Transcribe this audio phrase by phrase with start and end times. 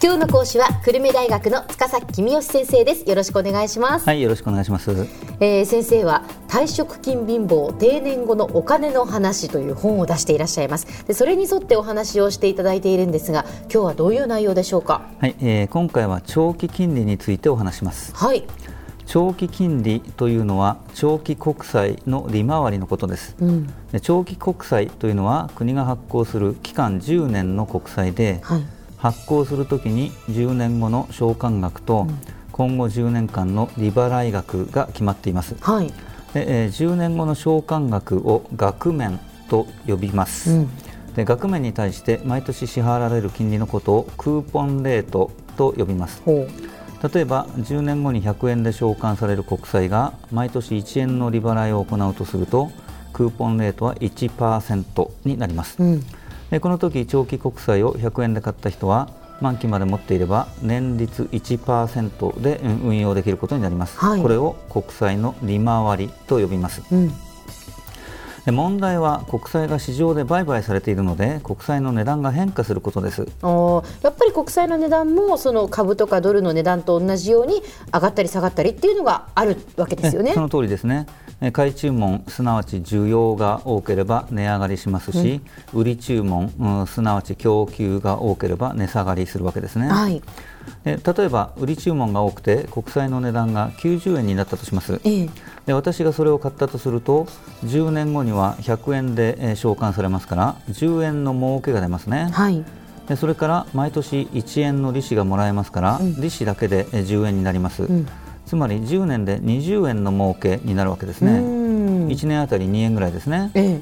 [0.00, 3.08] 今日の講師は久留米大学の塚崎君吉先生です。
[3.08, 4.06] よろしくお願いします。
[4.06, 4.92] はいよろしくお願いします、
[5.40, 11.04] えー、先生は退職金貧乏定年後のお金の話という本を出していらっしゃいます。
[11.08, 15.02] でそれに沿ってお話をしていただいているんですが今日はどういう内容でしょうか？
[15.18, 18.14] はい、えー、今回は長期金利についてお話します。
[18.14, 18.44] はい。
[19.04, 32.06] 長期金利というのは長期国債の利回りのことです、うん、で長期国債というのは国が発行する期間10年の国債で、はい発行するときに10年後の償還額と、
[32.52, 35.86] 今後10年間の利払い額が決まっています、はい、
[36.34, 40.76] でえー、10年後の償還額を額面と呼びます、うん、
[41.14, 46.22] で額面に対して毎年支払われる金利のことをクーポンレートと呼びます。
[46.26, 52.72] 例えば10年後に100円で償還される国債が毎年1円の利払いを行うとすると
[53.12, 56.04] クーポンレートは1%になります、うん
[56.50, 59.08] でこの時長期国債を100円で買った人は
[59.40, 67.12] 満期まで持っていれば年率1%で運用できることになります、はい、これを国債の利回りと呼びます、うん。
[68.44, 73.20] で問題は国債が市場で売買されているので国債の値段が変化することです。
[73.20, 80.32] やっぱり国債の値段もその株とかドルの値段と同じように上がったり下がったりっていうのがあるわけですよね。
[80.32, 81.06] その通りですね
[81.52, 85.40] 買い注文すなわち需要が多ければ値上がりしますし、
[85.72, 90.20] うん、売り注文、うん、すなわち供給が多ければ値下がりするわけですね、はい、
[90.84, 95.30] で例えば売り注文が多くて国債の値段が90円になったとします、ええ、
[95.66, 97.26] で私がそれを買ったとすると
[97.64, 102.64] 10年後には100円で償還されますから10円の儲けが出ますね、はい、
[103.08, 108.06] でそれから毎年1円の利子がもらえますから、うん、利子だけで10円になります、うん
[108.48, 111.40] つまり10年で20円の儲けになるわけですね。
[112.08, 113.80] 1年あたり2円ぐらいですね、え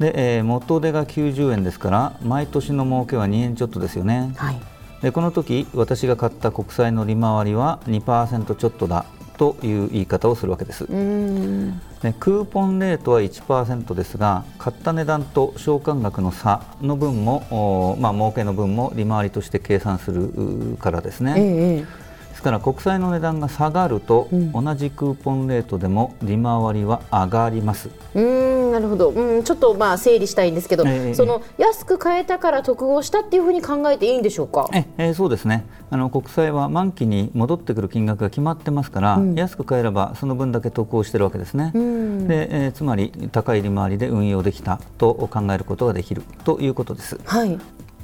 [0.00, 4.60] え、で、えー、元手が90円ですから毎年の儲けは2円ちょっとですよね、はい、
[5.00, 9.04] でこの時私が買った国債の利回りは2%ちょっとだ
[9.38, 10.86] という言い方をするわけです。
[10.86, 22.01] でクーポンレートは1%ですが買った値段と償還額の差の分も、まあ儲けの分も利回りとして計算するからですね、ええ
[22.32, 27.90] ですから国債の値段が下がると、うん、同じクーポンレートでも利回りは上がります。
[28.14, 34.70] うんなるほど、うん、ちょっとまあ整理したいんですけど、えー、その安く買えたから得をしたっていうふうに考えていいんでしょうか？
[34.72, 35.66] え、えー、そうですね。
[35.90, 47.20] あの国債は満期に戻ってくる金額が決まってますから、うん、安く買えればその分だけ得をしているわけですね、でえー、つまり高い利回りで運用できたと考えることができるということです。
[47.26, 47.58] はい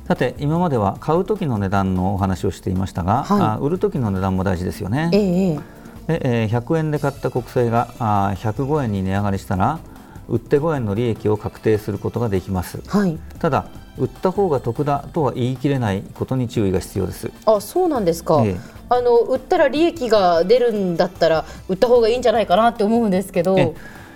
[0.08, 5.10] さて今までは買う時の値段のお話をしていましたが、はい、あ売る時の値段も大事ですよね。
[5.12, 5.60] ええ
[6.06, 9.78] でえー、100円で買った国債があ105円に値上がりしたら
[10.26, 13.68] 売って5円の利益を確定することができます、はい、ただ
[13.98, 17.30] 売った方が得だとは言い切れないことに注意が必要です。
[17.44, 18.56] あそうなんですか、ええ、
[18.88, 23.74] あの売ったら利益が出るんだったら売った方がいいんじゃないかなって思うんですけど。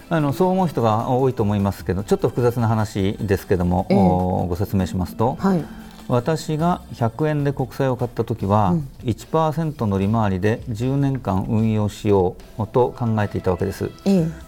[0.08, 5.64] あのそう思う人が多いと思いますけどちょっと複雑な話ですけども、えご説明しますと、はい
[6.08, 8.74] 私が100円で国債を買った時は、
[9.04, 13.90] 1%の利回りで10年間運用しようと考えていたわけです、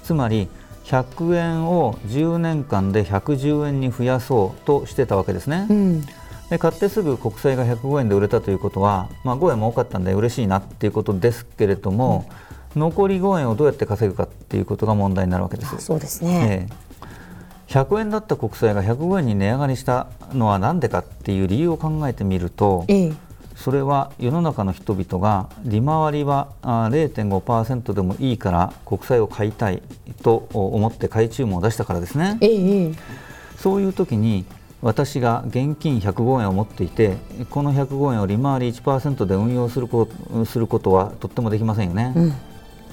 [0.03, 0.49] つまり
[0.85, 6.01] 100円を10年間で110円に増やそうとしてたわけですね、うん、
[6.51, 12.31] で買ってすぐ国債が105円で売れたということは、まあ、5円も多かったんで嬉しいなっていうことですけれども、
[12.77, 15.77] うん、残り5円をどうやって稼ぐかっていうことが問題になるわけです。
[15.79, 16.75] そうですね、え
[17.69, 23.13] 100円だった国債が105円に値上がりしたのは何でかっていう理由を考えてみると、ええ、
[23.57, 29.83] それは世の中の人々が利回りは0.5%でもいいから国債を買いたい
[30.23, 32.39] と思って買い注文を出したからですね。
[32.41, 32.93] え、
[33.57, 34.45] そういう時に
[34.83, 37.17] 私が現金105円を持っていて
[37.49, 40.07] この105円を利回り1%で運用するこ
[40.45, 42.13] することはとってもできませんよね。
[42.15, 42.35] うん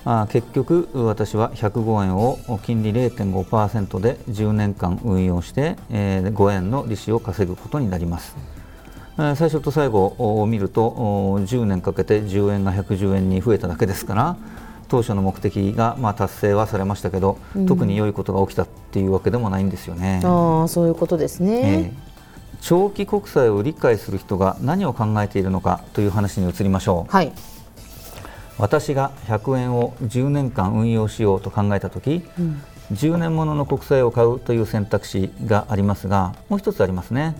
[0.03, 8.35] あ結局私は105円を金利0.5%で10年間運用して、えー、5円の利子を稼ぐことになります。
[9.17, 10.90] 最初と最後を見ると
[11.41, 14.37] 10年かけて10円が110円に増えただけですから
[14.87, 20.22] 当初の目的がまあ達成はされましたけど、うん、特に良いことが起きたっていうわけでもないんですよね。
[20.23, 21.93] あそういうことですね、えー、
[22.61, 27.11] 長期国債を理解する人が何を考えているのかという話に移りましょう。
[27.11, 27.31] はい
[28.58, 32.62] 私が100円を10年間運用しようと考えた時、うん、
[32.94, 37.36] 10年ものの国債を買うという選択肢がありますがもう一つありますね。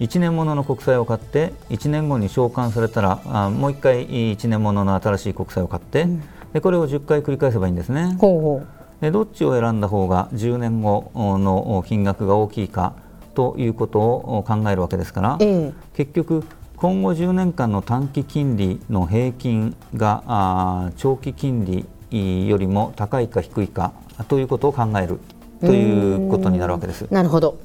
[0.00, 6.22] 1年ものの国債を買って1年後に償還されたらあもう1回1年ものの新しい国債を買って、うん、
[6.52, 8.16] でこれを10回繰り返せばいいんですね。
[8.18, 8.66] ほう
[9.00, 12.94] でどっちを選んだ方が10年後の金額が大きいか
[13.34, 16.44] ということを考えるわけですから、えー、結局
[16.76, 23.92] 今後10年間の短期金利の平均があ長期金利よりも高いか低いか
[24.28, 25.18] ということを考える
[25.60, 27.06] ということになるわけです。
[27.10, 27.58] なるほど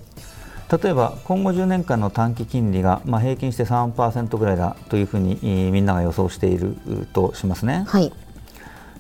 [0.82, 5.38] 例えば今後10年間の短期金利が、まあ、平均して3%ぐらいだというふうに
[5.72, 6.78] みんなが予想している
[7.12, 7.84] としますね。
[7.88, 8.14] はい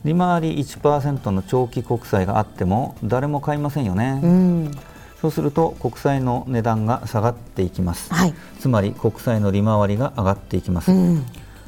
[0.03, 4.19] 利回り1%の長期国債があっても誰も買いませんよね。
[4.23, 4.71] うん
[5.21, 11.25] そうすると国債の値段が下がっていきます、はい、つまり国債の利回りが上がっていきます、うん、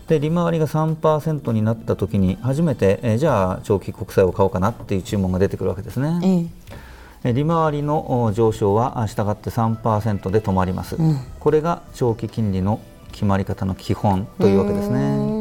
[0.08, 6.50] で利回りが3%になった時に初めて、えじゃあ長期国債を買おうかなっていう注文が出てくるわけですね、
[7.24, 15.33] え利回りの上昇はしたがって3%で止まります、うん、これが長期金利の決まり方の基本というわけですね。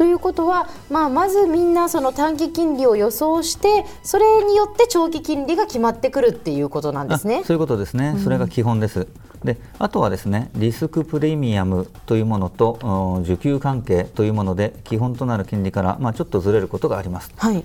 [0.00, 7.42] ということは、まあ、まずみんなその短期金利を予想してそれによって長期金利が決まってくるっていうことなんですね。
[7.44, 9.06] そういうことですね、それが基本です。
[9.44, 12.78] であとはですねリスクプレミアムというものと
[13.24, 17.30] 需給関係というもので基本となる金利から、まあ、ちょっとずれることがあります。
[17.36, 17.62] はい、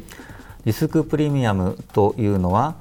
[0.65, 2.75] リスクプレミアムというのは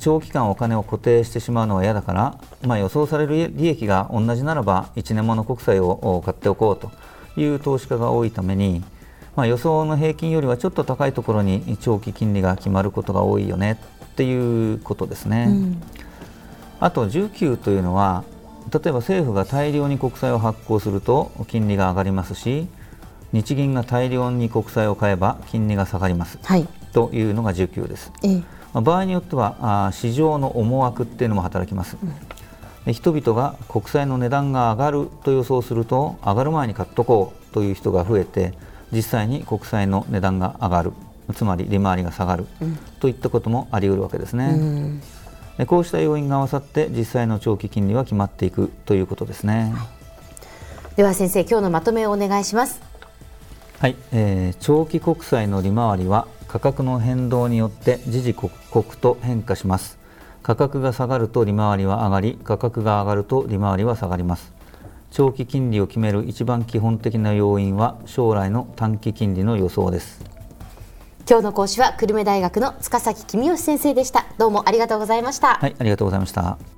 [0.00, 6.90] 長期間お金を固定してしまうのは嫌だから、まあ、予想される利益が同じならば1年もの国債を買っておこうと
[7.40, 8.84] いう投資家が多いために、
[9.38, 15.46] まあ、予想の平均よりはちょっと高いところに長期金利が決まることが多いよねっていうことですね。
[15.48, 15.82] うん、
[16.80, 18.24] あと需給というのは
[18.72, 22.66] 例えば政府が大量に国債を発行すると金利が上がりますし
[23.32, 28.10] 日銀が大量に国債を買えば金利が下がります、はい、というのが需給です。
[28.24, 28.42] え
[28.74, 28.80] え。
[28.80, 31.96] 場合によっては市場の思惑っていうのも働きます、
[32.84, 38.54] うん、人々が国債の値段が上がると予想すると上がる前に買っとこうという人が増えて
[38.92, 40.92] 実際に国債の値段が上がる。
[41.34, 45.00] つまり利回りが下がる、うん、といったこともあり得るわけですね、
[45.58, 49.86] うん、こうした要因が合わさって実際の長期金利は決まっていくということですね、は
[50.94, 52.80] い、では先生今日のまとめをお願いします。
[53.78, 59.98] はい、えー、長期国債の利回りは価格の変動によって時々刻々と変化します。
[60.42, 64.54] 価格が下がると利回りは上がり価格が上がると利回りは下がります
[65.10, 70.24] 長期金利を決める一番基本的な要因は将来の短期金利の予想です。
[71.28, 74.26] 今日の講師は久留米大学の塚崎公義先生でした。
[74.38, 75.54] どうもありがとうございました。
[75.54, 76.77] はいありがとうございました